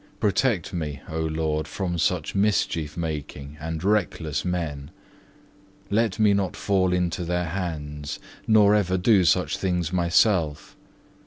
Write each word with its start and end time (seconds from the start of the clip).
Protect 0.19 0.73
me, 0.73 0.99
O 1.09 1.19
Lord, 1.19 1.67
from 1.67 1.99
such 1.99 2.33
mischief 2.33 2.97
making 2.97 3.57
and 3.61 3.83
reckless 3.83 4.43
men; 4.43 4.89
let 5.91 6.17
me 6.17 6.33
not 6.33 6.55
fall 6.55 6.91
into 6.91 7.23
their 7.23 7.45
hands, 7.49 8.17
nor 8.47 8.73
ever 8.73 8.97
do 8.97 9.23
such 9.25 9.59
things 9.59 9.93
myself. 9.93 10.75